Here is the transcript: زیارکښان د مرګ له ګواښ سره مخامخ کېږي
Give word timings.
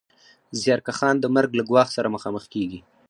زیارکښان 0.61 1.15
د 1.19 1.25
مرګ 1.35 1.51
له 1.59 1.63
ګواښ 1.69 1.87
سره 1.97 2.13
مخامخ 2.15 2.43
کېږي 2.53 2.79